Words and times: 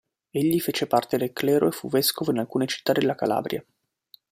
Egli 0.31 0.59
fece 0.59 0.87
parte 0.87 1.15
del 1.15 1.31
clero 1.31 1.67
e 1.67 1.71
fu 1.71 1.87
vescovo 1.87 2.31
in 2.31 2.39
alcune 2.39 2.65
città 2.65 2.91
della 2.91 3.13
Calabria. 3.13 3.63